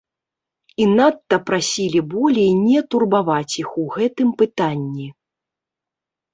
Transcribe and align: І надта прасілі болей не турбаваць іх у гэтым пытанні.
І 0.85 0.87
надта 0.99 1.37
прасілі 1.49 1.99
болей 2.15 2.49
не 2.65 2.79
турбаваць 2.95 3.53
іх 3.67 3.79
у 3.85 3.87
гэтым 3.99 4.35
пытанні. 4.43 5.07